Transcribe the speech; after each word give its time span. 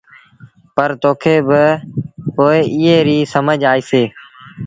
پر 0.75 0.89
توکي 1.01 1.35
پوء 2.35 2.51
ايٚئي 2.65 2.95
ريٚ 3.07 3.29
سمجھ 3.33 3.63
آئيٚسي۔ 3.71 4.03